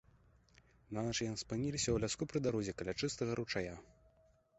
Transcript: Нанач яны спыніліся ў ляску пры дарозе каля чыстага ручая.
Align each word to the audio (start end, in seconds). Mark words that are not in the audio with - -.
Нанач 0.97 1.17
яны 1.25 1.37
спыніліся 1.41 1.85
ў 1.91 1.97
ляску 2.05 2.23
пры 2.31 2.41
дарозе 2.47 2.73
каля 2.79 2.93
чыстага 3.05 3.37
ручая. 3.41 3.75